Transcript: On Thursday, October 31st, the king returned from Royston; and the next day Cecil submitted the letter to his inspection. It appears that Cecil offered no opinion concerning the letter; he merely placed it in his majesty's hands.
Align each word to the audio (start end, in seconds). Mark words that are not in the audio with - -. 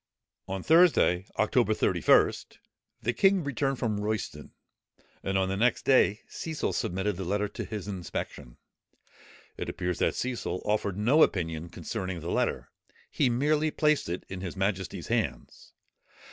On 0.47 0.63
Thursday, 0.63 1.27
October 1.37 1.75
31st, 1.75 2.57
the 3.03 3.13
king 3.13 3.43
returned 3.43 3.77
from 3.77 3.99
Royston; 3.99 4.55
and 5.21 5.37
the 5.37 5.55
next 5.55 5.85
day 5.85 6.21
Cecil 6.27 6.73
submitted 6.73 7.17
the 7.17 7.23
letter 7.23 7.47
to 7.49 7.63
his 7.63 7.87
inspection. 7.87 8.57
It 9.57 9.69
appears 9.69 9.99
that 9.99 10.15
Cecil 10.15 10.63
offered 10.65 10.97
no 10.97 11.21
opinion 11.21 11.69
concerning 11.69 12.19
the 12.19 12.31
letter; 12.31 12.71
he 13.11 13.29
merely 13.29 13.69
placed 13.69 14.09
it 14.09 14.25
in 14.27 14.41
his 14.41 14.55
majesty's 14.57 15.09
hands. 15.09 15.71